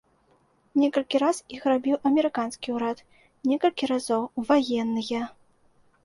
[0.83, 3.03] Некалькі раз іх рабіў амерыканскі ўрад,
[3.51, 5.21] некалькі разоў ваенныя.